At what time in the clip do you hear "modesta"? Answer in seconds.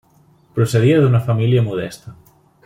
1.69-2.17